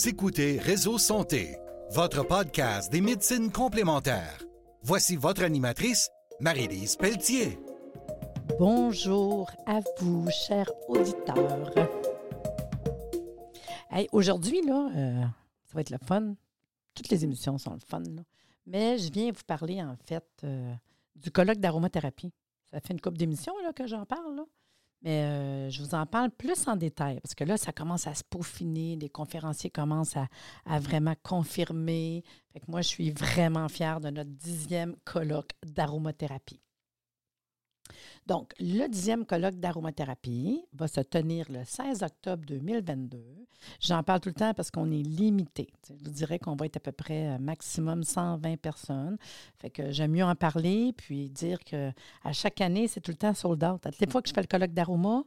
[0.00, 1.58] Vous écoutez Réseau Santé,
[1.90, 4.42] votre podcast des médecines complémentaires.
[4.82, 6.08] Voici votre animatrice,
[6.40, 7.58] Marie-Lise Pelletier.
[8.58, 11.74] Bonjour à vous, chers auditeurs.
[14.12, 15.20] Aujourd'hui, là, euh,
[15.64, 16.34] ça va être le fun.
[16.94, 18.22] Toutes les émissions sont le fun, là.
[18.64, 20.72] mais je viens vous parler, en fait, euh,
[21.14, 22.32] du colloque d'aromathérapie.
[22.72, 24.34] Ça fait une couple d'émissions que j'en parle.
[24.34, 24.44] Là.
[25.02, 28.14] Mais euh, je vous en parle plus en détail parce que là, ça commence à
[28.14, 28.96] se peaufiner.
[28.96, 32.22] Les conférenciers commencent à, vraiment confirmer.
[32.52, 36.60] Fait que moi, je suis vraiment fière de notre dixième colloque d'aromathérapie.
[38.26, 43.18] Donc, le dixième colloque d'aromathérapie va se tenir le 16 octobre 2022.
[43.80, 45.68] J'en parle tout le temps parce qu'on est limité.
[45.88, 49.16] Je vous dirais qu'on va être à peu près euh, maximum 120 personnes.
[49.58, 51.92] Fait que j'aime mieux en parler puis dire qu'à
[52.32, 53.86] chaque année, c'est tout le temps sold out.
[53.86, 55.24] À les fois que je fais le colloque d'aroma,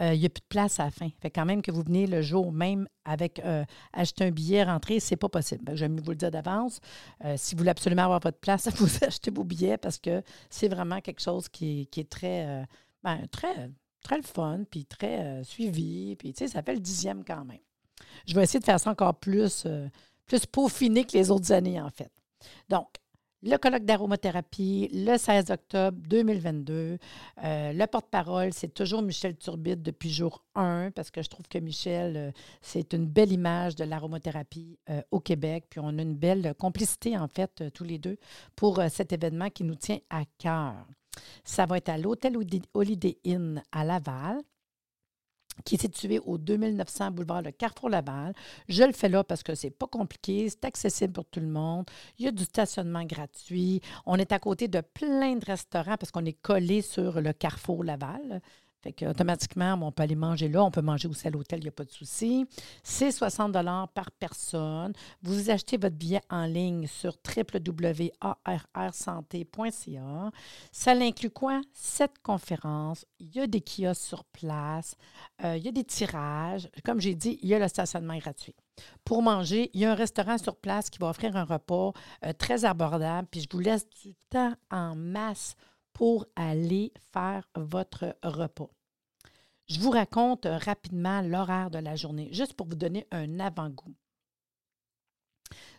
[0.00, 1.08] euh, il n'y a plus de place à la fin.
[1.20, 5.00] Fait quand même que vous venez le jour même avec euh, acheter un billet, rentrer,
[5.00, 5.76] c'est pas possible.
[5.76, 6.80] J'aime vous le dire d'avance.
[7.24, 10.68] Euh, si vous voulez absolument avoir votre place, vous achetez vos billets parce que c'est
[10.68, 12.66] vraiment quelque chose qui, est très,
[13.02, 13.70] ben, très,
[14.02, 16.16] très le fun, puis très suivi.
[16.16, 17.60] Puis, tu sais, ça fait le dixième quand même.
[18.26, 19.66] Je vais essayer de faire ça encore plus,
[20.26, 22.10] plus peaufiné que les autres années, en fait.
[22.68, 22.88] Donc,
[23.42, 26.98] le colloque d'aromathérapie le 16 octobre 2022.
[27.42, 31.58] Euh, le porte-parole, c'est toujours Michel Turbide depuis jour 1 parce que je trouve que
[31.58, 32.30] Michel, euh,
[32.60, 35.64] c'est une belle image de l'aromathérapie euh, au Québec.
[35.70, 38.18] Puis on a une belle complicité, en fait, tous les deux,
[38.56, 40.74] pour cet événement qui nous tient à cœur.
[41.44, 42.36] Ça va être à l'Hôtel
[42.74, 44.38] Holiday Inn à Laval
[45.64, 48.32] qui est situé au 2900 boulevard de Carrefour-Laval.
[48.68, 51.86] Je le fais là parce que c'est pas compliqué, c'est accessible pour tout le monde.
[52.18, 53.80] Il y a du stationnement gratuit.
[54.06, 58.40] On est à côté de plein de restaurants parce qu'on est collé sur le Carrefour-Laval.
[58.82, 60.64] Fait qu'automatiquement, on peut aller manger là.
[60.64, 62.46] On peut manger aussi à l'hôtel, il n'y a pas de souci.
[62.82, 63.52] C'est 60
[63.94, 64.94] par personne.
[65.22, 70.30] Vous achetez votre billet en ligne sur www.arrsanté.ca.
[70.72, 71.60] Ça l'inclut quoi?
[71.72, 73.04] Cette conférence.
[73.18, 74.96] Il y a des kiosques sur place.
[75.44, 76.70] Euh, il y a des tirages.
[76.84, 78.54] Comme j'ai dit, il y a le stationnement gratuit.
[79.04, 81.92] Pour manger, il y a un restaurant sur place qui va offrir un repas
[82.24, 83.28] euh, très abordable.
[83.30, 85.54] Puis je vous laisse du temps en masse
[86.00, 88.70] pour aller faire votre repas.
[89.68, 93.94] Je vous raconte rapidement l'horaire de la journée, juste pour vous donner un avant-goût.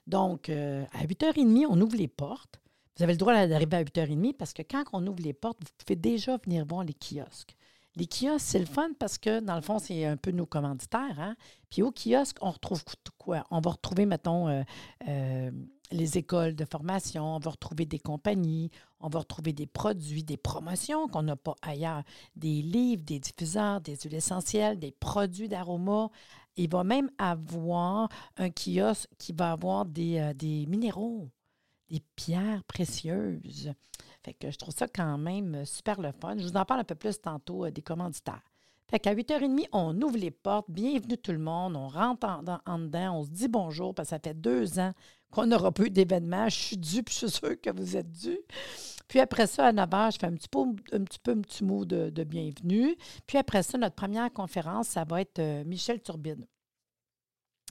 [0.06, 2.62] Donc, euh, à 8h30, on ouvre les portes.
[2.96, 5.72] Vous avez le droit d'arriver à 8h30 parce que quand on ouvre les portes, vous
[5.76, 7.56] pouvez déjà venir voir les kiosques.
[7.96, 11.20] Les kiosques, c'est le fun parce que, dans le fond, c'est un peu nos commanditaires.
[11.20, 11.36] Hein?
[11.72, 12.84] Puis au kiosque, on retrouve
[13.18, 13.48] quoi?
[13.50, 14.62] On va retrouver, mettons, euh,
[15.08, 15.50] euh,
[15.92, 20.38] les écoles de formation, on va retrouver des compagnies, on va retrouver des produits, des
[20.38, 22.04] promotions qu'on n'a pas ailleurs,
[22.36, 26.10] des livres, des diffuseurs, des huiles essentielles, des produits d'aroma.
[26.56, 31.30] Il va même avoir un kiosque qui va avoir des, euh, des minéraux,
[31.90, 33.74] des pierres précieuses.
[34.24, 36.38] Fait que je trouve ça quand même super le fun.
[36.38, 38.42] Je vous en parle un peu plus tantôt euh, des commanditaires.
[38.90, 40.70] Fait qu'à 8h30, on ouvre les portes.
[40.70, 41.78] Bienvenue tout le monde.
[41.78, 43.16] On rentre en, dedans.
[43.16, 44.94] On se dit bonjour parce que ça fait deux ans
[45.32, 46.50] qu'on n'aura plus d'événements.
[46.50, 48.38] Je suis dû, puis je suis sûre que vous êtes dû.
[49.08, 50.60] Puis après ça, à 9h, je fais un petit peu
[50.94, 52.96] un petit, peu, mot de, bienvenue.
[53.28, 56.48] Puis après ça, notre première conférence, ça va être euh, Michel Turbide.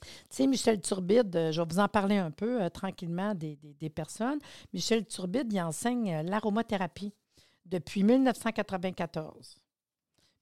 [0.02, 3.58] Tu sais, Michel Turbide, euh, je vais vous en parler un peu euh, tranquillement des,
[3.78, 4.38] des, personnes.
[4.72, 7.14] Michel Turbide, il enseigne l'aromathérapie
[7.64, 9.59] depuis 1994.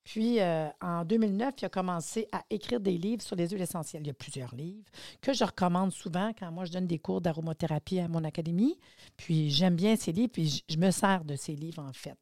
[0.08, 4.00] Puis, euh, en 2009, il a commencé à écrire des livres sur les huiles essentielles.
[4.04, 4.88] Il y a plusieurs livres
[5.20, 8.78] que je recommande souvent quand moi je donne des cours d'aromathérapie à mon académie.
[9.18, 12.16] Puis, j'aime bien ces livres, puis je me sers de ces livres, en fait.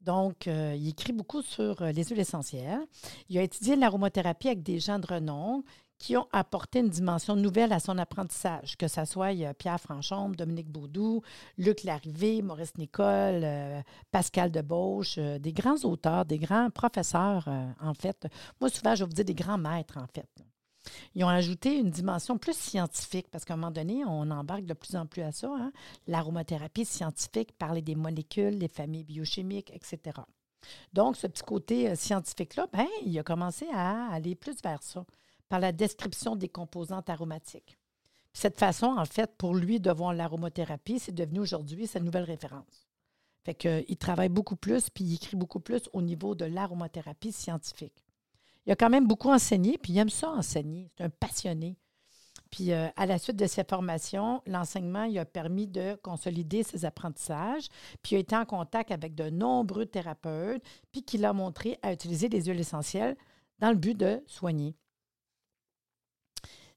[0.00, 2.80] Donc, euh, il écrit beaucoup sur euh, les huiles essentielles.
[3.28, 5.62] Il a étudié l'aromathérapie avec des gens de renom
[6.02, 10.68] qui ont apporté une dimension nouvelle à son apprentissage, que ce soit Pierre Franchombe, Dominique
[10.68, 11.22] Baudou,
[11.58, 13.80] Luc Larrivé, Maurice Nicole, euh,
[14.10, 18.26] Pascal Debauche, euh, des grands auteurs, des grands professeurs, euh, en fait.
[18.60, 20.28] Moi, souvent, je vous dis des grands maîtres, en fait.
[21.14, 24.74] Ils ont ajouté une dimension plus scientifique, parce qu'à un moment donné, on embarque de
[24.74, 25.54] plus en plus à ça.
[25.56, 25.70] Hein.
[26.08, 30.18] L'aromathérapie scientifique, parler des molécules, des familles biochimiques, etc.
[30.92, 35.04] Donc, ce petit côté scientifique-là, ben, il a commencé à aller plus vers ça
[35.52, 37.76] par la description des composantes aromatiques.
[38.32, 42.88] cette façon, en fait, pour lui de voir l'aromothérapie, c'est devenu aujourd'hui sa nouvelle référence.
[43.44, 48.02] Fait qu'il travaille beaucoup plus, puis il écrit beaucoup plus au niveau de l'aromothérapie scientifique.
[48.64, 50.90] Il a quand même beaucoup enseigné, puis il aime ça enseigner.
[50.96, 51.76] C'est un passionné.
[52.50, 56.86] Puis euh, à la suite de ses formations, l'enseignement il a permis de consolider ses
[56.86, 57.68] apprentissages,
[58.02, 60.62] puis il a été en contact avec de nombreux thérapeutes,
[60.92, 63.18] puis qu'il a montré à utiliser des huiles essentielles
[63.58, 64.74] dans le but de soigner.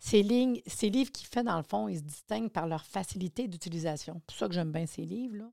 [0.06, 4.14] Ces, livres qu'il fait, dans le fond, ils se distinguent par leur facilité d'utilisation.
[4.20, 5.50] C'est pour ça que j'aime bien ces livres-là.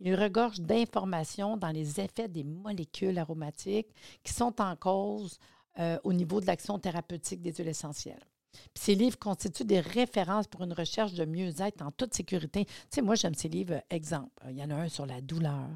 [0.00, 3.94] Il regorge d'informations dans les effets des molécules aromatiques
[4.24, 5.38] qui sont en cause
[5.78, 8.26] euh, au niveau de l'action thérapeutique des huiles essentielles.
[8.74, 12.66] ces livres constituent des références pour une recherche de mieux-être en toute sécurité.
[12.90, 13.84] Tu moi, j'aime ces livres.
[13.88, 15.68] Exemple, il y en a un sur la douleur.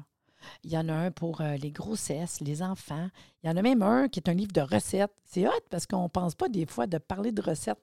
[0.63, 3.09] Il y en a un pour euh, les grossesses, les enfants.
[3.43, 5.11] Il y en a même un qui est un livre de recettes.
[5.23, 7.77] C'est hot parce qu'on ne pense pas des fois de parler de recettes.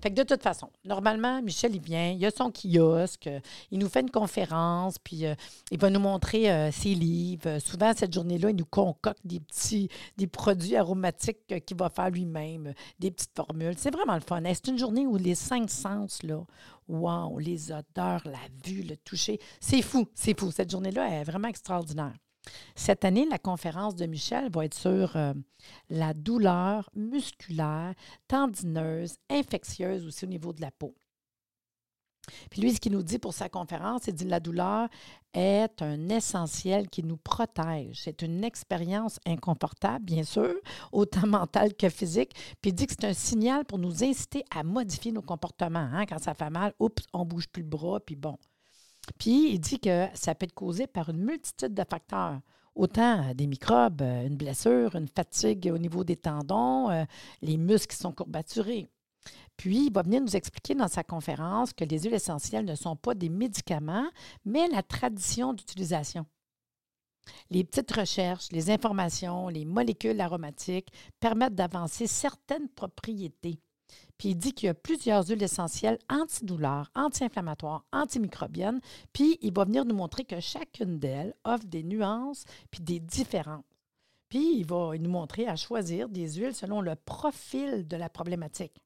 [0.00, 3.40] Fait que de toute façon, normalement, Michel, il vient, il a son kiosque, euh,
[3.70, 5.34] il nous fait une conférence, puis euh,
[5.70, 7.58] il va nous montrer ses livres.
[7.58, 12.72] Souvent, cette journée-là, il nous concocte des petits des produits aromatiques qu'il va faire lui-même,
[12.98, 13.74] des petites formules.
[13.76, 14.42] C'est vraiment le fun.
[14.44, 16.44] C'est une journée où les cinq sens, là,
[16.88, 19.38] Wow, les odeurs, la vue, le toucher.
[19.60, 20.50] C'est fou, c'est fou.
[20.50, 22.14] Cette journée-là est vraiment extraordinaire.
[22.74, 25.34] Cette année, la conférence de Michel va être sur euh,
[25.90, 27.94] la douleur musculaire,
[28.26, 30.94] tendineuse, infectieuse aussi au niveau de la peau.
[32.50, 34.88] Puis lui, ce qu'il nous dit pour sa conférence, il dit la douleur
[35.34, 38.00] est un essentiel qui nous protège.
[38.02, 40.54] C'est une expérience inconfortable, bien sûr,
[40.92, 42.32] autant mentale que physique.
[42.60, 45.88] Puis il dit que c'est un signal pour nous inciter à modifier nos comportements.
[45.92, 46.06] Hein.
[46.06, 48.36] Quand ça fait mal, oups, on bouge plus le bras, puis bon.
[49.18, 52.40] Puis il dit que ça peut être causé par une multitude de facteurs
[52.78, 57.04] autant des microbes, une blessure, une fatigue au niveau des tendons, euh,
[57.42, 58.86] les muscles qui sont courbaturés.
[59.56, 62.96] Puis, il va venir nous expliquer dans sa conférence que les huiles essentielles ne sont
[62.96, 64.08] pas des médicaments,
[64.44, 66.26] mais la tradition d'utilisation.
[67.50, 73.60] Les petites recherches, les informations, les molécules aromatiques permettent d'avancer certaines propriétés.
[74.18, 78.80] Puis il dit qu'il y a plusieurs huiles essentielles antidouleurs, anti-inflammatoires, antimicrobiennes.
[79.12, 83.64] Puis il va venir nous montrer que chacune d'elles offre des nuances puis des différences.
[84.28, 88.82] Puis il va nous montrer à choisir des huiles selon le profil de la problématique.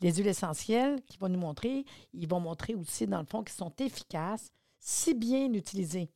[0.00, 3.56] Les huiles essentielles qui vont nous montrer, ils vont montrer aussi, dans le fond, qu'ils
[3.56, 6.10] sont efficaces si bien utilisés.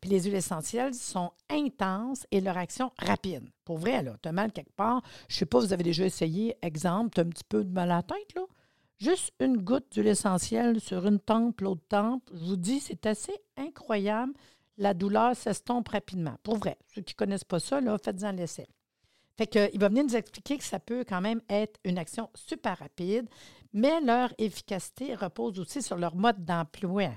[0.00, 3.48] Puis les huiles essentielles sont intenses et leur action rapide.
[3.64, 5.02] Pour vrai, là, tu as mal quelque part.
[5.28, 7.70] Je ne sais pas, vous avez déjà essayé, exemple, tu as un petit peu de
[7.70, 8.46] mal à la là.
[8.98, 12.22] Juste une goutte d'huile essentielle sur une tempe, l'autre tempe.
[12.32, 14.32] Je vous dis, c'est assez incroyable.
[14.78, 16.36] La douleur s'estompe rapidement.
[16.44, 18.68] Pour vrai, ceux qui ne connaissent pas ça, faites-en l'essai.
[19.36, 22.78] Fait qu'il va venir nous expliquer que ça peut quand même être une action super
[22.78, 23.28] rapide,
[23.72, 27.10] mais leur efficacité repose aussi sur leur mode d'emploi.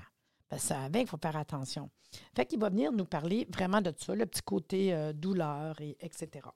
[0.48, 1.90] Parce que il faut faire attention.
[2.34, 5.96] Fait qu'il va venir nous parler vraiment de ça, le petit côté euh, douleur, et,
[6.00, 6.48] etc.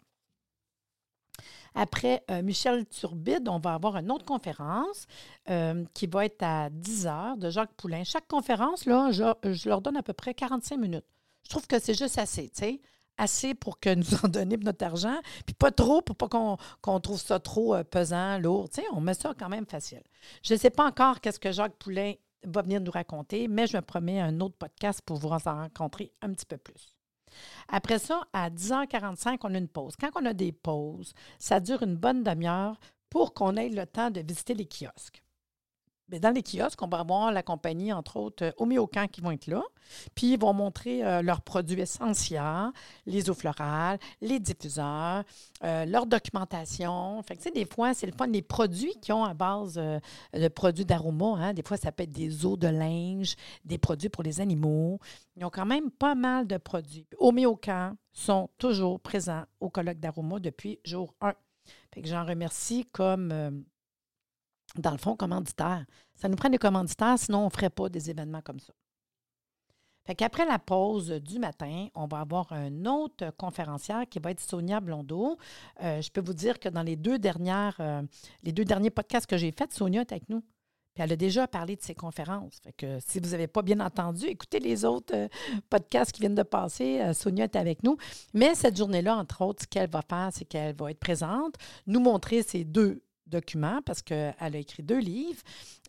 [1.74, 5.06] Après euh, Michel Turbide, on va avoir une autre conférence
[5.48, 8.04] euh, qui va être à 10 heures de Jacques Poulain.
[8.04, 11.06] Chaque conférence, là, je, je, leur donne à peu près 45 minutes.
[11.44, 12.80] Je trouve que c'est juste assez, tu sais
[13.20, 17.20] assez pour que nous en donner notre argent, puis pas trop pour pas qu'on trouve
[17.20, 18.68] ça trop euh, pesant, lourd.
[18.92, 20.02] On met ça quand même facile.
[20.42, 22.14] Je ne sais pas encore qu'est-ce que Jacques Poulain
[22.44, 26.12] va venir nous raconter, mais je me promets un autre podcast pour vous en rencontrer
[26.22, 26.96] un petit peu plus.
[27.68, 29.94] Après ça, à 10h45, on a une pause.
[30.00, 32.78] Quand on a des pauses, ça dure une bonne demi-heure
[33.10, 35.22] pour qu'on ait le temps de visiter les kiosques
[36.18, 39.46] dans les kiosques, on va avoir la compagnie, entre autres, euh, Omiocan qui vont être
[39.46, 39.62] là.
[40.14, 42.70] Puis ils vont montrer euh, leurs produits essentiels,
[43.06, 45.24] les eaux florales, les diffuseurs,
[45.62, 47.22] euh, leur documentation.
[47.22, 48.26] Fait que, des fois, c'est le fun.
[48.26, 51.52] Les produits qui ont à base de produits d'aroma, hein.
[51.52, 54.98] des fois, ça peut être des eaux de linge, des produits pour les animaux.
[55.36, 57.06] Ils ont quand même pas mal de produits.
[57.18, 61.34] Omiocan sont toujours présents au colloque d'aroma depuis jour 1.
[61.92, 63.64] Fait que j'en remercie comme
[64.76, 65.84] dans le fond, commanditaire.
[66.14, 68.72] Ça nous prend des commanditaires, sinon on ne ferait pas des événements comme ça.
[70.06, 74.40] Fait qu'après la pause du matin, on va avoir un autre conférencière qui va être
[74.40, 75.36] Sonia Blondeau.
[75.82, 78.02] Euh, je peux vous dire que dans les deux dernières, euh,
[78.42, 80.40] les deux derniers podcasts que j'ai faits, Sonia est avec nous.
[80.94, 82.58] Puis elle a déjà parlé de ses conférences.
[82.64, 85.28] Fait que si vous n'avez pas bien entendu, écoutez les autres euh,
[85.68, 87.12] podcasts qui viennent de passer.
[87.12, 87.96] Sonia est avec nous.
[88.32, 91.54] Mais cette journée-là, entre autres, ce qu'elle va faire, c'est qu'elle va être présente,
[91.86, 95.40] nous montrer ses deux documents parce qu'elle a écrit deux livres.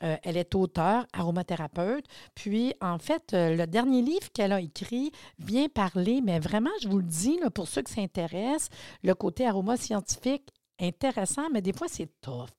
[0.03, 2.05] Euh, elle est auteure, aromathérapeute.
[2.35, 6.87] Puis, en fait, euh, le dernier livre qu'elle a écrit vient parler, mais vraiment, je
[6.87, 8.69] vous le dis, là, pour ceux qui s'intéressent,
[9.03, 12.49] le côté aroma scientifique, intéressant, mais des fois, c'est tough.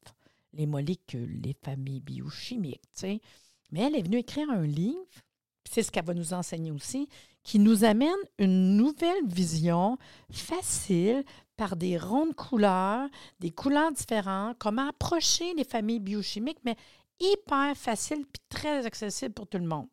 [0.52, 3.18] Les molécules, les familles biochimiques, tu.
[3.70, 4.98] Mais elle est venue écrire un livre,
[5.70, 7.08] c'est ce qu'elle va nous enseigner aussi,
[7.42, 9.98] qui nous amène une nouvelle vision
[10.30, 11.24] facile,
[11.56, 16.76] par des rondes couleurs, des couleurs différentes, comment approcher les familles biochimiques, mais
[17.20, 19.86] hyper facile puis très accessible pour tout le monde.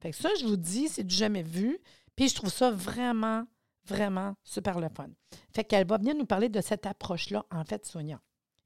[0.00, 1.78] Fait ça, je vous dis, c'est du jamais vu.
[2.14, 3.44] Puis je trouve ça vraiment,
[3.86, 5.08] vraiment super le fun.
[5.54, 8.20] Fait qu'elle va venir nous parler de cette approche-là, en fait, Sonia.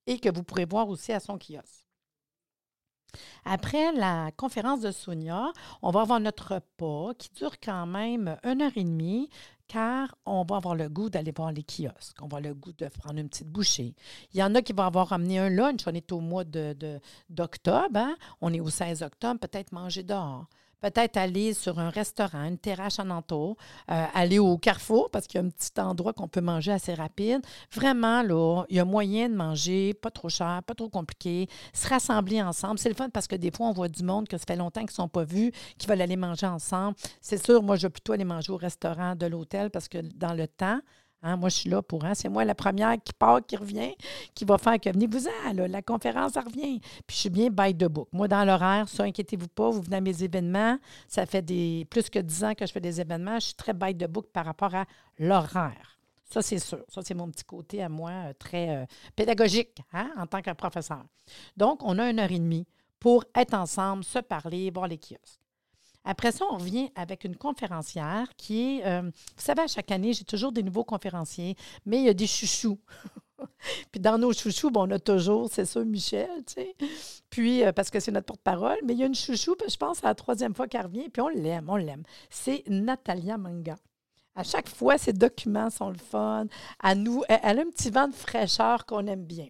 [0.06, 1.86] Et que vous pourrez voir aussi à son kiosque.
[3.44, 8.62] Après la conférence de Sonia, on va avoir notre repas qui dure quand même une
[8.62, 9.28] heure et demie
[9.68, 12.72] car on va avoir le goût d'aller voir les kiosques, on va avoir le goût
[12.72, 13.94] de prendre une petite bouchée.
[14.32, 17.92] Il y en a qui vont avoir amené un lunch, on est au mois d'octobre,
[17.92, 18.16] de, hein?
[18.40, 20.46] on est au 16 octobre, peut-être manger dehors
[20.80, 23.56] peut-être aller sur un restaurant, une terrasse en entour,
[23.90, 26.94] euh, aller au carrefour parce qu'il y a un petit endroit qu'on peut manger assez
[26.94, 27.40] rapide.
[27.72, 31.88] Vraiment, là, il y a moyen de manger, pas trop cher, pas trop compliqué, se
[31.88, 32.78] rassembler ensemble.
[32.78, 34.80] C'est le fun parce que des fois, on voit du monde que ça fait longtemps
[34.80, 36.96] qu'ils ne sont pas vus, qui veulent aller manger ensemble.
[37.20, 40.34] C'est sûr, moi, je vais plutôt aller manger au restaurant de l'hôtel parce que dans
[40.34, 40.80] le temps,
[41.22, 42.04] Hein, moi, je suis là pour.
[42.04, 43.94] Hein, c'est moi la première qui part, qui revient,
[44.34, 46.80] qui va faire que venez-vous-en, la conférence, revient.
[47.06, 48.08] Puis je suis bien by the book.
[48.12, 50.78] Moi, dans l'horaire, ça, inquiétez-vous pas, vous venez à mes événements.
[51.08, 51.42] Ça fait
[51.90, 53.38] plus que dix ans que je fais des événements.
[53.40, 54.84] Je suis très by the book par rapport à
[55.18, 55.98] l'horaire.
[56.24, 56.84] Ça, c'est sûr.
[56.88, 60.52] Ça, c'est mon petit côté à moi euh, très euh, pédagogique hein, en tant que
[60.52, 61.04] professeur.
[61.56, 62.66] Donc, on a une heure et demie
[63.00, 65.40] pour être ensemble, se parler, voir les kiosques.
[66.08, 70.14] Après ça, on revient avec une conférencière qui est, euh, vous savez, à chaque année,
[70.14, 72.80] j'ai toujours des nouveaux conférenciers, mais il y a des chouchous.
[73.92, 76.76] puis dans nos chouchous, on a toujours, c'est ça, Michel, tu sais.
[77.28, 79.76] Puis, euh, parce que c'est notre porte-parole, mais il y a une chouchou, puis je
[79.76, 82.04] pense, c'est la troisième fois qu'elle revient, puis on l'aime, on l'aime.
[82.30, 83.76] C'est Natalia Manga.
[84.34, 86.46] À chaque fois, ses documents sont le fun.
[86.82, 89.48] À nous, elle a un petit vent de fraîcheur qu'on aime bien.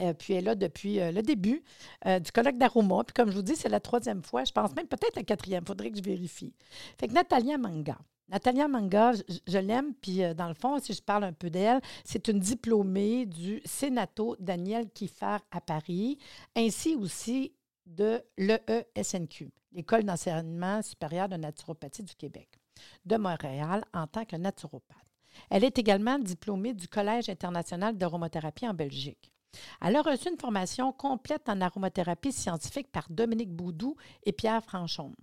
[0.00, 1.62] Euh, puis elle est là depuis euh, le début
[2.06, 3.04] euh, du colloque d'Aroma.
[3.04, 4.44] Puis comme je vous dis, c'est la troisième fois.
[4.44, 5.62] Je pense même peut-être la quatrième.
[5.64, 6.54] Il faudrait que je vérifie.
[6.98, 7.98] Fait que Natalia Manga.
[8.28, 9.92] Natalia Manga, je, l'aime.
[10.00, 14.36] Puis dans le fond, si je parle un peu d'elle, c'est une diplômée du Sénato
[14.40, 16.18] Daniel Kiffer à Paris,
[16.56, 17.52] ainsi aussi
[17.84, 22.48] de l'EESNQ, l'École d'enseignement supérieur de naturopathie du Québec,
[23.04, 24.96] de Montréal en tant que naturopathe.
[25.50, 29.31] Elle est également diplômée du Collège international d'aromathérapie en Belgique.
[29.80, 35.14] Elle a reçu une formation complète en aromathérapie scientifique par Dominique Boudou et Pierre Franchon.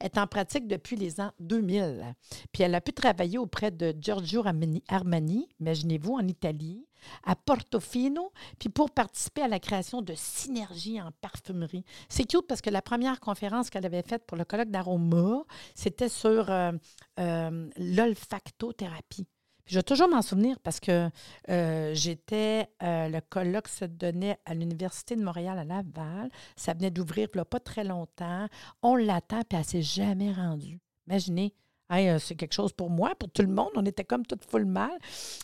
[0.00, 2.14] Elle est en pratique depuis les ans 2000.
[2.52, 4.44] Puis elle a pu travailler auprès de Giorgio
[4.88, 6.86] Armani, imaginez-vous, en Italie,
[7.24, 11.84] à Portofino, puis pour participer à la création de synergies en parfumerie.
[12.08, 15.42] C'est cute parce que la première conférence qu'elle avait faite pour le colloque d'aroma,
[15.74, 16.72] c'était sur euh,
[17.18, 19.26] euh, l'olfactothérapie
[19.66, 21.08] je vais toujours m'en souvenir parce que
[21.48, 26.30] euh, j'étais, euh, le colloque se donnait à l'Université de Montréal à Laval.
[26.56, 28.46] Ça venait d'ouvrir pas très longtemps.
[28.82, 30.80] On l'attend, puis elle ne s'est jamais rendue.
[31.06, 31.54] Imaginez,
[31.92, 33.70] euh, c'est quelque chose pour moi, pour tout le monde.
[33.76, 34.96] On était comme tout full mal.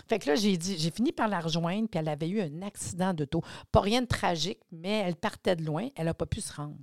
[0.08, 2.62] Fait que là, j'ai dit, j'ai fini par la rejoindre, puis elle avait eu un
[2.62, 3.42] accident de taux.
[3.70, 5.88] Pas rien de tragique, mais elle partait de loin.
[5.94, 6.78] Elle n'a pas pu se rendre.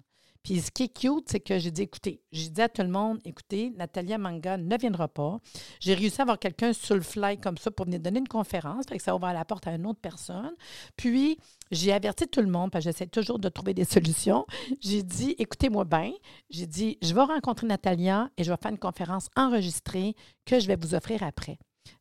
[0.45, 2.87] Puis ce qui est cute, c'est que j'ai dit, écoutez, j'ai dit à tout le
[2.87, 5.39] monde, écoutez, Natalia Manga ne viendra pas.
[5.79, 8.85] J'ai réussi à avoir quelqu'un sur le fly comme ça pour venir donner une conférence,
[8.87, 10.53] fait que ça ouvre la porte à une autre personne.
[10.97, 11.39] Puis,
[11.71, 14.45] j'ai averti tout le monde, parce que j'essaie toujours de trouver des solutions.
[14.81, 16.11] J'ai dit, écoutez-moi bien,
[16.51, 20.13] j'ai dit, je vais rencontrer Natalia et je vais faire une conférence enregistrée
[20.45, 21.57] que je vais vous offrir après.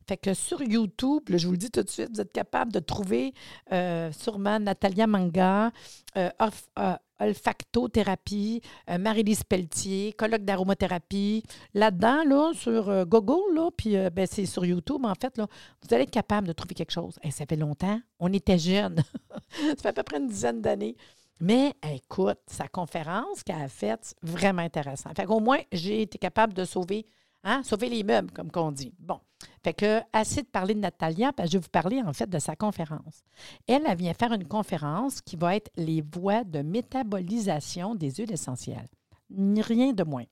[0.07, 2.79] Fait que sur YouTube, je vous le dis tout de suite, vous êtes capable de
[2.79, 3.33] trouver
[3.71, 5.71] euh, sûrement Natalia Manga,
[6.15, 6.29] euh,
[6.79, 11.43] euh, olfactothérapie, euh, Marie-Lise Pelletier, colloque d'aromathérapie.
[11.73, 15.47] Là-dedans, là, sur euh, Google, là, puis euh, ben, c'est sur YouTube, en fait, là,
[15.81, 17.19] vous allez être capable de trouver quelque chose.
[17.29, 17.99] Ça fait longtemps.
[18.19, 19.01] On était jeunes.
[19.49, 20.95] ça fait à peu près une dizaine d'années.
[21.39, 25.09] Mais écoute, sa conférence qu'elle a faite, vraiment intéressant.
[25.15, 27.05] Fait qu'au moins, j'ai été capable de sauver
[27.45, 27.63] Hein?
[27.63, 28.93] Sauver les meubles, comme qu'on dit.
[28.99, 29.19] Bon.
[29.63, 32.29] Fait que, assez de parler de Natalia, parce que je vais vous parler en fait
[32.29, 33.23] de sa conférence.
[33.67, 38.31] Elle, elle vient faire une conférence qui va être les voies de métabolisation des huiles
[38.31, 38.89] essentielles.
[39.29, 40.25] Rien de moins.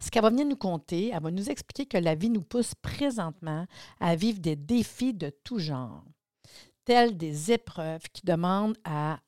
[0.00, 2.74] Ce qu'elle va venir nous conter, elle va nous expliquer que la vie nous pousse
[2.74, 3.66] présentement
[4.00, 6.04] à vivre des défis de tout genre
[6.84, 9.18] tels des épreuves qui demandent à,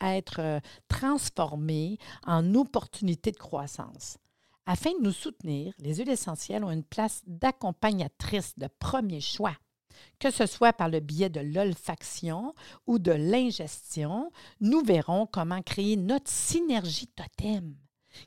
[0.00, 4.18] être transformées en opportunités de croissance.
[4.66, 9.56] Afin de nous soutenir, les huiles essentielles ont une place d'accompagnatrice de premier choix,
[10.20, 12.54] que ce soit par le biais de l'olfaction
[12.86, 14.30] ou de l'ingestion.
[14.60, 17.74] Nous verrons comment créer notre synergie totem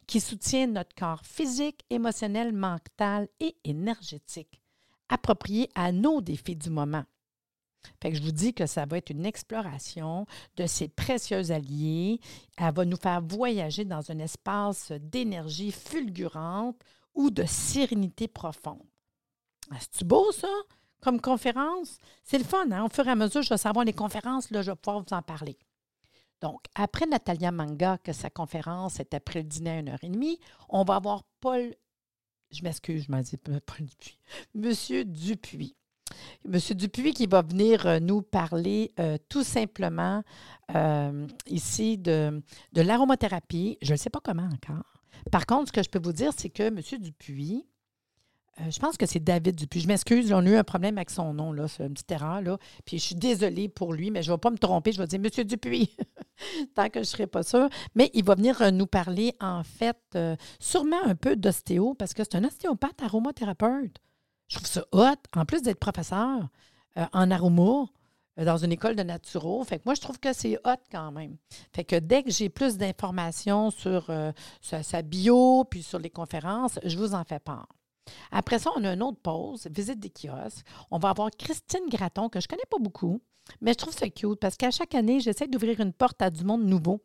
[0.08, 4.62] qui soutient notre corps physique, émotionnel, mental et énergétique,
[5.10, 7.06] approprié à nos défis du moment.
[8.02, 10.26] Fait que je vous dis que ça va être une exploration
[10.58, 12.20] de ces précieux alliés.
[12.58, 16.80] Elle va nous faire voyager dans un espace d'énergie fulgurante
[17.14, 18.84] ou de sérénité profonde.
[19.80, 20.50] C'est-tu beau, ça,
[21.02, 21.98] comme conférence?
[22.24, 22.84] C'est le fun, hein?
[22.86, 25.14] Au fur et à mesure, je vais savoir les conférences, là, je vais pouvoir vous
[25.14, 25.58] en parler.
[26.42, 30.38] Donc, après Natalia Manga, que sa conférence est après le dîner à 1h30,
[30.70, 31.74] on va avoir Paul,
[32.52, 34.20] je m'excuse, je m'en dis Paul Dupuis,
[34.54, 35.76] Monsieur Dupuis
[36.48, 40.24] Monsieur Dupuis qui va venir euh, nous parler euh, tout simplement
[40.76, 42.42] euh, ici de,
[42.74, 43.78] de l'aromathérapie.
[43.82, 45.02] Je ne sais pas comment encore.
[45.32, 47.66] Par contre, ce que je peux vous dire, c'est que Monsieur Dupuis,
[48.70, 49.82] je pense que c'est David Dupuis.
[49.82, 52.42] Je m'excuse, on a eu un problème avec son nom, là, c'est une petite erreur.
[52.42, 52.58] Là.
[52.86, 54.92] Puis je suis désolée pour lui, mais je ne vais pas me tromper.
[54.92, 55.90] Je vais dire Monsieur Dupuis,
[56.76, 57.68] tant que je ne serai pas sûre.
[57.96, 60.18] Mais il va venir nous parler, en fait,
[60.60, 64.00] sûrement un peu d'ostéo, parce que c'est un ostéopathe aromathérapeute.
[64.48, 66.50] Je trouve ça hot, en plus d'être professeur
[66.98, 67.86] euh, en aroma
[68.40, 69.64] euh, dans une école de naturo.
[69.64, 71.38] Fait que moi, je trouve que c'est hot quand même.
[71.74, 76.80] Fait que dès que j'ai plus d'informations sur euh, sa, bio, puis sur les conférences,
[76.84, 77.68] je vous en fais part.
[78.32, 80.66] Après ça, on a une autre pause, visite des kiosques.
[80.92, 83.20] On va avoir Christine Graton, que je ne connais pas beaucoup,
[83.62, 86.44] mais je trouve ça cute parce qu'à chaque année, j'essaie d'ouvrir une porte à du
[86.44, 87.02] monde nouveau.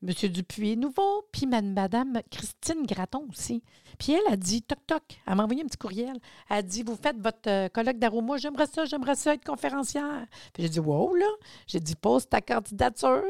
[0.00, 3.62] Monsieur Dupuis nouveau, puis Madame Christine Graton aussi.
[3.98, 6.16] Puis elle a dit, toc toc, elle m'a envoyé un petit courriel.
[6.48, 10.26] Elle a dit, vous faites votre euh, colloque d'aroma, j'aimerais ça, j'aimerais ça être conférencière.
[10.52, 11.26] Puis j'ai dit, wow, là.
[11.66, 13.24] J'ai dit, pose ta candidature.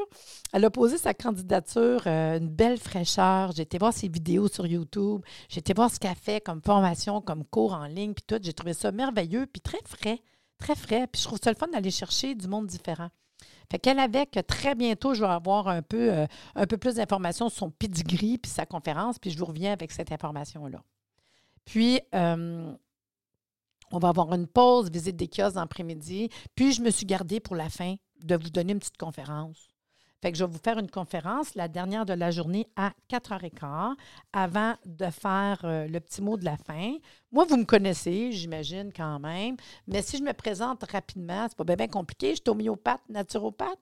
[0.52, 3.52] Elle a posé sa candidature, euh, une belle fraîcheur.
[3.52, 5.22] J'ai été voir ses vidéos sur YouTube.
[5.48, 8.38] J'ai été voir ce qu'elle fait comme formation, comme cours en ligne, puis tout.
[8.42, 10.20] J'ai trouvé ça merveilleux, puis très frais,
[10.58, 11.06] très frais.
[11.06, 13.08] Puis je trouve ça le fun d'aller chercher du monde différent.
[13.70, 17.58] Fait que très bientôt, je vais avoir un peu, euh, un peu plus d'informations sur
[17.58, 20.82] son pedigree puis sa conférence, puis je vous reviens avec cette information-là.
[21.66, 22.72] Puis, euh,
[23.90, 26.30] on va avoir une pause, visite des kiosques après-midi.
[26.54, 29.67] Puis, je me suis gardée pour la fin de vous donner une petite conférence.
[30.20, 33.94] Fait que je vais vous faire une conférence, la dernière de la journée, à 4h15,
[34.32, 36.96] avant de faire euh, le petit mot de la fin.
[37.30, 39.56] Moi, vous me connaissez, j'imagine quand même,
[39.86, 42.30] mais si je me présente rapidement, c'est pas bien, compliqué.
[42.30, 43.78] Je suis homéopathe, naturopathe.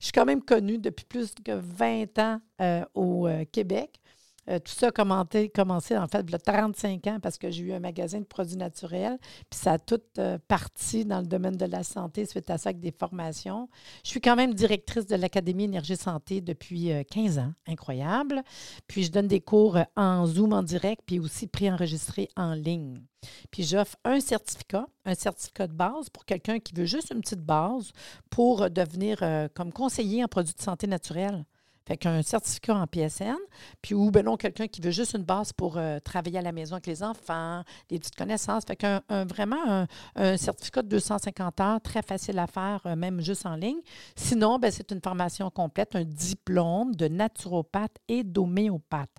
[0.00, 4.00] Je suis quand même connue depuis plus que 20 ans euh, au euh, Québec.
[4.48, 7.64] Euh, tout ça a commencé, en fait, il y a 35 ans parce que j'ai
[7.64, 9.18] eu un magasin de produits naturels.
[9.50, 12.70] Puis ça a tout euh, parti dans le domaine de la santé suite à ça
[12.70, 13.68] avec des formations.
[14.04, 17.52] Je suis quand même directrice de l'Académie Énergie Santé depuis 15 euh, ans.
[17.66, 18.42] Incroyable.
[18.86, 23.02] Puis je donne des cours en Zoom en direct, puis aussi préenregistrés en ligne.
[23.50, 27.44] Puis j'offre un certificat, un certificat de base pour quelqu'un qui veut juste une petite
[27.44, 27.90] base
[28.30, 29.18] pour devenir
[29.54, 31.44] comme conseiller en produits de santé naturelle.
[31.86, 33.36] Fait qu'un certificat en PSN,
[33.80, 36.50] puis ou ben non, quelqu'un qui veut juste une base pour euh, travailler à la
[36.50, 38.64] maison avec les enfants, des petites connaissances.
[38.66, 43.46] Fait qu'un vraiment un, certificat de 250 heures, très facile à faire, euh, même juste
[43.46, 43.80] en ligne.
[44.16, 49.10] Sinon, ben, c'est une formation complète, un diplôme de naturopathe et d'homéopathe.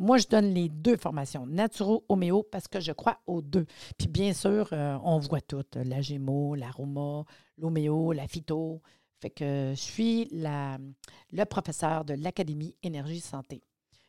[0.00, 3.66] Moi, je donne les deux formations, naturo-homéo, parce que je crois aux deux.
[3.98, 7.24] Puis bien sûr, euh, on voit tout, la gémo, l'aroma,
[7.58, 8.80] l'homéo, la phyto.
[9.22, 13.62] Fait que je suis le professeur de l'Académie Énergie Santé.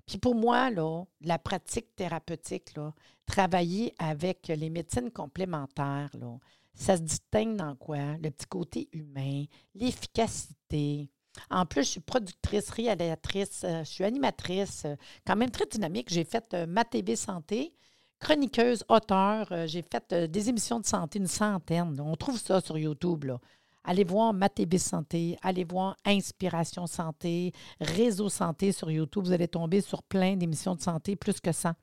[0.08, 2.94] Puis pour moi, là, la pratique thérapeutique, là,
[3.28, 6.40] travailler avec les médecines complémentaires, là,
[6.74, 8.18] ça se distingue dans quoi?
[8.18, 9.46] Le petit côté humain,
[9.76, 11.12] l'efficacité.
[11.52, 14.96] En plus, je suis productrice, réalisatrice, euh, je suis animatrice, euh,
[15.28, 16.10] quand même très dynamique.
[16.10, 17.76] J'ai fait euh, ma TV Santé,
[18.20, 19.48] chroniqueuse, auteur.
[19.68, 22.00] J'ai fait des émissions de santé, une centaine.
[22.00, 23.26] On trouve ça sur YouTube.
[23.26, 23.40] Là.
[23.86, 29.26] Allez voir MaTB Santé, allez voir Inspiration Santé, Réseau Santé sur YouTube.
[29.26, 31.76] Vous allez tomber sur plein d'émissions de santé, plus que ça,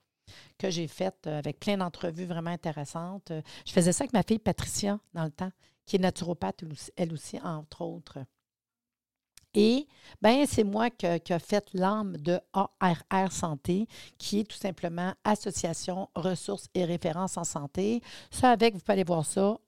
[0.56, 3.30] que j'ai faites euh, avec plein d'entrevues vraiment intéressantes.
[3.30, 5.52] Euh, je faisais ça avec ma fille Patricia dans le temps,
[5.84, 6.64] qui est naturopathe
[6.96, 8.18] elle aussi, entre autres.
[9.54, 9.86] Et
[10.22, 13.86] ben, c'est moi qui ai fait l'âme de ARR Santé,
[14.18, 18.00] qui est tout simplement Association Ressources et Références en Santé.
[18.30, 19.58] Ça, avec, vous pouvez aller voir ça,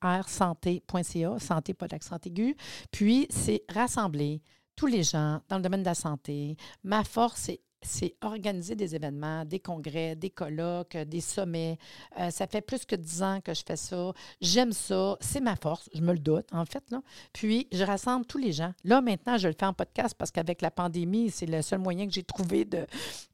[0.00, 2.56] arrsanté.ca, santé pas d'accent aigu.
[2.90, 4.42] Puis, c'est rassembler
[4.76, 6.56] tous les gens dans le domaine de la santé.
[6.82, 11.78] Ma force, c'est c'est organiser des événements, des congrès, des colloques, des sommets.
[12.18, 14.12] Euh, ça fait plus que dix ans que je fais ça.
[14.40, 15.16] J'aime ça.
[15.20, 15.88] C'est ma force.
[15.94, 16.84] Je me le doute, en fait.
[16.90, 17.02] Là.
[17.32, 18.72] Puis, je rassemble tous les gens.
[18.84, 22.06] Là, maintenant, je le fais en podcast parce qu'avec la pandémie, c'est le seul moyen
[22.06, 22.66] que j'ai trouvé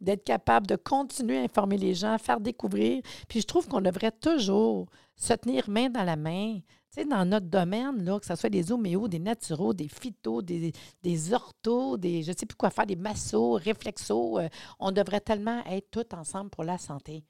[0.00, 3.02] d'être capable de continuer à informer les gens, faire découvrir.
[3.28, 6.60] Puis, je trouve qu'on devrait toujours se tenir main dans la main,
[7.04, 11.32] dans notre domaine, là, que ce soit des homéos, des naturaux, des phytos, des, des
[11.32, 14.48] orthos, des je ne sais plus quoi faire, des massos, réflexos, euh,
[14.78, 17.24] on devrait tellement être tous ensemble pour la santé.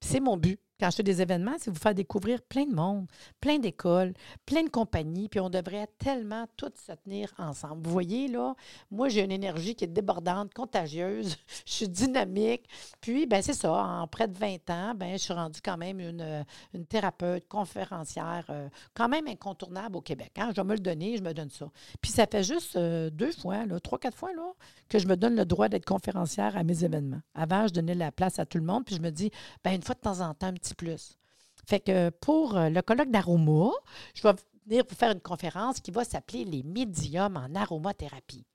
[0.00, 3.06] C'est mon but quand je fais des événements, c'est vous faire découvrir plein de monde,
[3.40, 4.12] plein d'écoles,
[4.44, 7.86] plein de compagnies, puis on devrait tellement toutes se tenir ensemble.
[7.86, 8.54] Vous voyez, là,
[8.90, 12.68] moi, j'ai une énergie qui est débordante, contagieuse, je suis dynamique.
[13.00, 16.00] Puis, ben c'est ça, en près de 20 ans, ben je suis rendue quand même
[16.00, 20.32] une, une thérapeute, conférencière, euh, quand même incontournable au Québec.
[20.38, 20.50] Hein?
[20.50, 21.70] Je vais me le donner, je me donne ça.
[22.00, 24.52] Puis, ça fait juste euh, deux fois, trois, quatre fois, là,
[24.88, 27.20] que je me donne le droit d'être conférencière à mes événements.
[27.34, 29.30] Avant, je donnais la place à tout le monde, puis je me dis,
[29.62, 31.18] ben une fois de temps en temps, plus.
[31.66, 33.70] Fait que pour euh, le colloque d'aroma,
[34.14, 34.34] je vais
[34.66, 38.46] venir vous faire une conférence qui va s'appeler les médiums en aromathérapie.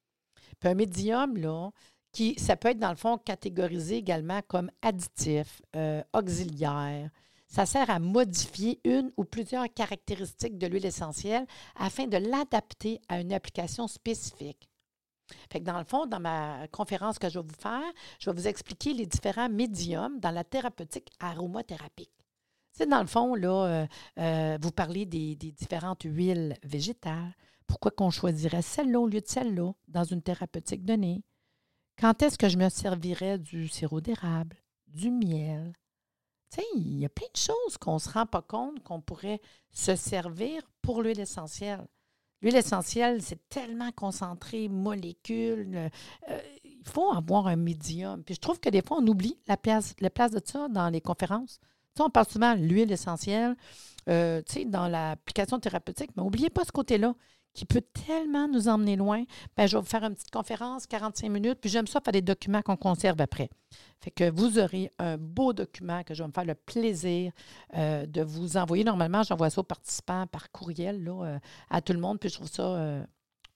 [0.64, 1.72] Un médium, là,
[2.12, 7.10] qui, ça peut être dans le fond catégorisé également comme additif, euh, auxiliaire.
[7.48, 13.20] Ça sert à modifier une ou plusieurs caractéristiques de l'huile essentielle afin de l'adapter à
[13.20, 14.69] une application spécifique.
[15.52, 18.36] Fait que dans le fond, dans ma conférence que je vais vous faire, je vais
[18.36, 22.10] vous expliquer les différents médiums dans la thérapeutique aromathérapie.
[22.72, 23.88] C'est dans le fond, là, euh,
[24.20, 27.36] euh, vous parlez des, des, différentes huiles végétales.
[27.68, 31.24] Pourquoi qu'on choisirait celle-là au lieu de celle-là dans une thérapeutique donnée?
[32.00, 35.74] Quand est-ce que je me servirais du sirop d'érable, du miel?
[36.76, 39.96] Il y a plein de choses qu'on ne se rend pas compte qu'on pourrait se
[39.96, 41.88] servir pour l'huile essentielle.
[42.42, 45.90] L'huile essentielle, c'est tellement concentré, molécules.
[46.30, 48.24] Euh, il faut avoir un médium.
[48.24, 50.90] Puis je trouve que des fois, on oublie la place, la place de ça dans
[50.90, 51.60] les conférences.
[51.60, 53.56] Tu sais, on parle souvent de l'huile essentielle,
[54.08, 57.14] euh, tu sais, dans l'application thérapeutique, mais n'oubliez pas ce côté-là
[57.60, 59.26] qui peut tellement nous emmener loin,
[59.58, 62.22] bien, je vais vous faire une petite conférence, 45 minutes, puis j'aime ça faire des
[62.22, 63.50] documents qu'on conserve après.
[64.00, 67.34] Fait que vous aurez un beau document que je vais me faire le plaisir
[67.76, 68.86] euh, de vous envoyer.
[68.86, 72.36] Normalement, j'envoie ça aux participants par courriel là, euh, à tout le monde, puis je
[72.36, 73.04] trouve ça euh,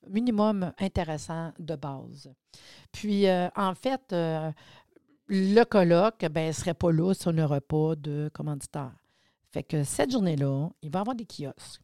[0.10, 2.30] minimum intéressant de base.
[2.92, 4.14] Puis, en fait,
[5.28, 8.92] le colloque, ben, ne serait pas là si on n'aurait pas de commanditaire.
[9.50, 11.80] Fait que cette journée-là, il va y avoir des kiosques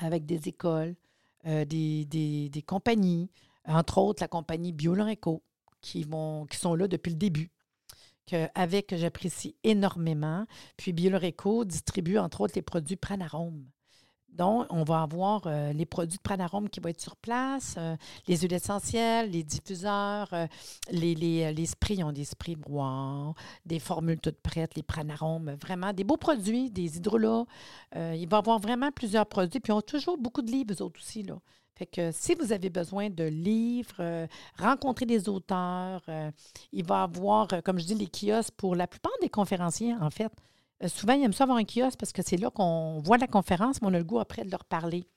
[0.00, 0.94] avec des écoles,
[1.46, 3.30] euh, des, compagnies,
[3.64, 5.42] entre autres la compagnie BioLoreco,
[5.80, 7.50] qui, qui sont là depuis le début,
[8.54, 10.46] avec que j'apprécie énormément.
[10.76, 13.64] Puis BioLoreco distribue entre autres les produits Pranarome.
[14.30, 17.96] Donc, on va avoir euh, les produits de Pranarome qui vont être sur place, euh,
[18.28, 20.46] les huiles essentielles, les diffuseurs, euh,
[20.90, 22.56] les, les, les, sprays, ont des sprays
[23.66, 27.46] des formules toutes prêtes, les Pranarome, vraiment des beaux produits, des hydrolats.
[27.94, 31.00] il va y avoir vraiment plusieurs produits, puis ils ont toujours beaucoup de livres, autres
[31.00, 31.22] aussi.
[31.24, 31.38] Là.
[31.74, 36.02] Fait que si vous avez besoin de livres, rencontrer des auteurs,
[36.72, 40.10] il va y avoir, comme je dis, les kiosques pour la plupart des conférenciers, en
[40.10, 40.32] fait.
[40.82, 43.26] Euh, souvent, ils aiment ça avoir un kiosque parce que c'est là qu'on voit la
[43.26, 45.08] conférence, mais on a le goût après de leur parler.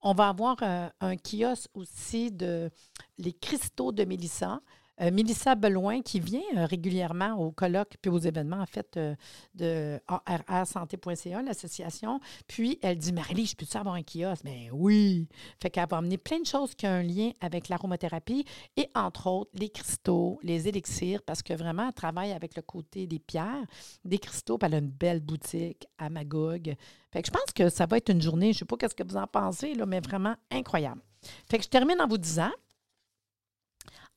[0.00, 2.70] On va avoir euh, un kiosque aussi de
[3.18, 4.60] les cristaux de Mélissa.
[5.00, 9.14] Euh, Mélissa Beloin, qui vient euh, régulièrement au colloque puis aux événements, en fait, euh,
[9.54, 12.20] de ARRsanté.ca, l'association.
[12.46, 14.44] Puis, elle dit Marie, je peux-tu avoir un kiosque?
[14.44, 15.28] Ben oui.
[15.60, 18.44] Fait qu'elle va amener plein de choses qui ont un lien avec l'aromathérapie
[18.76, 23.06] et, entre autres, les cristaux, les élixirs, parce que vraiment, elle travaille avec le côté
[23.06, 23.66] des pierres,
[24.04, 24.58] des cristaux.
[24.62, 26.74] Elle a une belle boutique à Magog.
[27.12, 28.94] Fait que je pense que ça va être une journée, je ne sais pas qu'est-ce
[28.94, 31.00] que vous en pensez, là, mais vraiment incroyable.
[31.48, 32.50] Fait que je termine en vous disant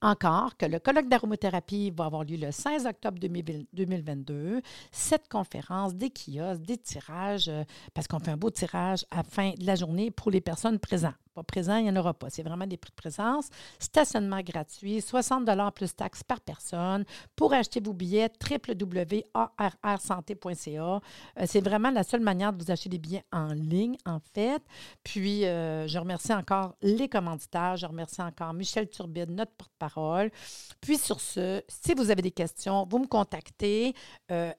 [0.01, 4.61] encore que le colloque d'aromathérapie va avoir lieu le 16 octobre 2022.
[4.91, 9.23] Cette conférence, des kiosques, des tirages, euh, parce qu'on fait un beau tirage à la
[9.23, 11.15] fin de la journée pour les personnes présentes.
[11.35, 12.29] Pas présent, il n'y en aura pas.
[12.29, 13.49] C'est vraiment des prix de présence.
[13.77, 15.45] Stationnement gratuit, 60
[15.75, 17.03] plus taxes par personne.
[17.35, 20.81] Pour acheter vos billets, www.arrsanté.ca.
[20.81, 20.99] Euh,
[21.45, 24.63] c'est vraiment la seule manière de vous acheter des billets en ligne, en fait.
[25.03, 27.75] Puis, euh, je remercie encore les commanditaires.
[27.75, 30.31] Je remercie encore Michel Turbide, notre porte-parole.
[30.79, 33.93] Puis, sur ce, si vous avez des questions, vous me contactez,
[34.31, 34.53] euh,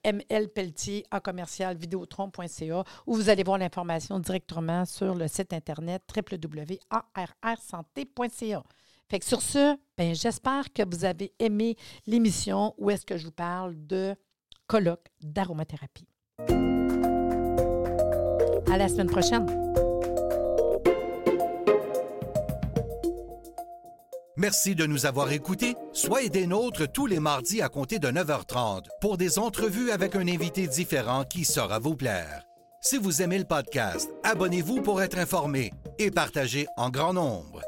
[1.11, 1.79] à commercial
[3.07, 6.65] ou vous allez voir l'information directement sur le site Internet www
[7.42, 8.62] arrsanté.ca.
[9.09, 11.76] Fait que sur ce, ben, j'espère que vous avez aimé
[12.07, 14.16] l'émission où est-ce que je vous parle de
[14.66, 16.09] colloque d'aromathérapie.
[18.68, 19.46] À la semaine prochaine.
[24.38, 25.76] Merci de nous avoir écoutés.
[25.92, 30.29] Soyez des nôtres tous les mardis à compter de 9h30 pour des entrevues avec un
[30.29, 32.42] invité différent qui saura vous plaire.
[32.83, 37.62] Si vous aimez le podcast, abonnez-vous pour être informé et partagé en grand nombre.